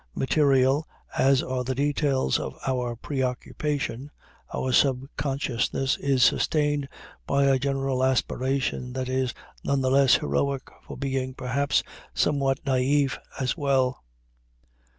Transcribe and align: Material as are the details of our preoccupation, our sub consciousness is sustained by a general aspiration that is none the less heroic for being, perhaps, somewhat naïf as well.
Material 0.15 0.87
as 1.15 1.43
are 1.43 1.63
the 1.63 1.75
details 1.75 2.39
of 2.39 2.57
our 2.65 2.95
preoccupation, 2.95 4.09
our 4.51 4.71
sub 4.71 5.03
consciousness 5.15 5.95
is 5.99 6.23
sustained 6.23 6.89
by 7.27 7.43
a 7.43 7.59
general 7.59 8.03
aspiration 8.03 8.93
that 8.93 9.07
is 9.07 9.35
none 9.63 9.81
the 9.81 9.91
less 9.91 10.15
heroic 10.15 10.63
for 10.87 10.97
being, 10.97 11.35
perhaps, 11.35 11.83
somewhat 12.15 12.65
naïf 12.65 13.19
as 13.39 13.55
well. 13.55 14.03